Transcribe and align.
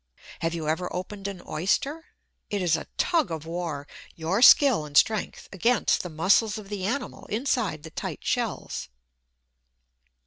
Have 0.39 0.55
you 0.55 0.67
ever 0.67 0.91
opened 0.91 1.27
an 1.27 1.43
Oyster? 1.47 2.05
It 2.49 2.59
is 2.63 2.75
a 2.75 2.87
tug 2.97 3.29
of 3.29 3.45
war, 3.45 3.85
your 4.15 4.41
skill 4.41 4.83
and 4.83 4.97
strength 4.97 5.47
against 5.53 6.01
the 6.01 6.09
muscles 6.09 6.57
of 6.57 6.69
the 6.69 6.85
animal 6.87 7.27
inside 7.27 7.83
the 7.83 7.91
tight 7.91 8.21
shells. 8.25 8.89